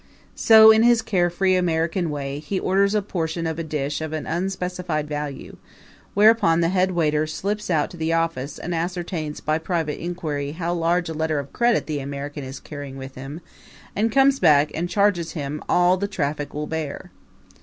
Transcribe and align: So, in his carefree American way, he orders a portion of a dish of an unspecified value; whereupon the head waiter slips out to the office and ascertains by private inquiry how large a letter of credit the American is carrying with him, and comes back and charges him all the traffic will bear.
So, 0.33 0.71
in 0.71 0.81
his 0.81 1.03
carefree 1.03 1.53
American 1.55 2.09
way, 2.09 2.39
he 2.39 2.59
orders 2.59 2.95
a 2.95 3.03
portion 3.03 3.45
of 3.45 3.59
a 3.59 3.63
dish 3.63 4.01
of 4.01 4.13
an 4.13 4.25
unspecified 4.25 5.07
value; 5.07 5.57
whereupon 6.15 6.59
the 6.61 6.69
head 6.69 6.93
waiter 6.93 7.27
slips 7.27 7.69
out 7.69 7.91
to 7.91 7.97
the 7.97 8.11
office 8.11 8.57
and 8.57 8.73
ascertains 8.73 9.41
by 9.41 9.59
private 9.59 10.01
inquiry 10.03 10.53
how 10.53 10.73
large 10.73 11.07
a 11.07 11.13
letter 11.13 11.37
of 11.37 11.53
credit 11.53 11.85
the 11.85 11.99
American 11.99 12.43
is 12.43 12.59
carrying 12.59 12.97
with 12.97 13.13
him, 13.13 13.41
and 13.95 14.11
comes 14.11 14.39
back 14.39 14.71
and 14.73 14.89
charges 14.89 15.33
him 15.33 15.61
all 15.69 15.97
the 15.97 16.07
traffic 16.07 16.51
will 16.55 16.65
bear. 16.65 17.11